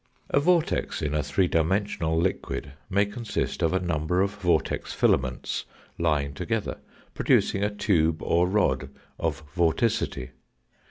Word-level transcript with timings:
A 0.31 0.39
vortex 0.39 1.03
in 1.03 1.13
a 1.13 1.21
three 1.21 1.47
dimensional 1.47 2.17
liquid 2.17 2.73
may 2.89 3.05
consist 3.05 3.61
of 3.61 3.71
a 3.71 3.79
number 3.79 4.19
of 4.23 4.31
vortex 4.33 4.93
filaments 4.93 5.65
lying 5.99 6.33
together 6.33 6.79
producing 7.13 7.63
a 7.63 7.69
tube, 7.69 8.23
or 8.23 8.47
rod 8.47 8.89
of 9.19 9.43
vorticity. 9.53 10.31